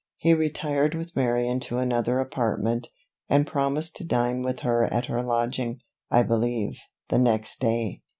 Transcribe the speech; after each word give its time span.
He 0.17 0.33
retired 0.33 0.95
with 0.95 1.15
Mary 1.15 1.47
into 1.47 1.77
another 1.77 2.17
apartment, 2.17 2.87
and 3.29 3.45
promised 3.45 3.95
to 3.97 4.03
dine 4.03 4.41
with 4.41 4.61
her 4.61 4.85
at 4.91 5.05
her 5.05 5.21
lodging, 5.21 5.81
I 6.09 6.23
believe, 6.23 6.79
the 7.09 7.19
next 7.19 7.59
day. 7.59 8.01